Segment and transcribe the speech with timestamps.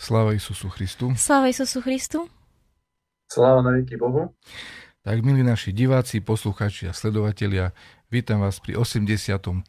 [0.00, 1.12] Sláva Isusu Christu.
[1.12, 2.24] Sláva Isusu Christu.
[3.28, 4.32] Sláva na veky Bohu.
[5.04, 7.76] Tak, milí naši diváci, poslucháči a sledovatelia,
[8.08, 9.60] vítam vás pri 83.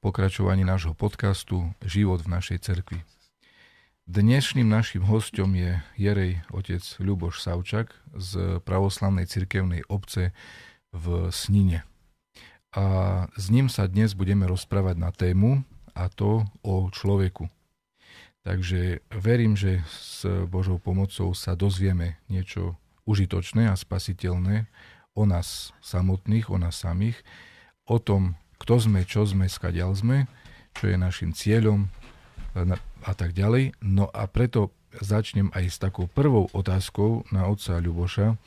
[0.00, 3.04] pokračovaní nášho podcastu Život v našej cerkvi.
[4.08, 10.32] Dnešným našim hostom je Jerej otec Ľuboš Savčak z pravoslavnej cirkevnej obce
[10.96, 11.84] v Snine.
[12.72, 12.84] A
[13.36, 15.60] s ním sa dnes budeme rozprávať na tému,
[15.92, 17.52] a to o človeku.
[18.46, 24.70] Takže verím, že s Božou pomocou sa dozvieme niečo užitočné a spasiteľné
[25.18, 27.26] o nás samotných, o nás samých,
[27.90, 30.30] o tom, kto sme, čo sme, skadiaľ sme,
[30.78, 31.90] čo je našim cieľom
[33.02, 33.74] a tak ďalej.
[33.82, 38.38] No a preto začnem aj s takou prvou otázkou na otca Ľuboša,